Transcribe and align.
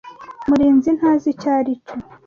Murinzi 0.47 0.89
ntazi 0.97 1.27
icyo 1.33 1.49
aricyo. 1.57 1.93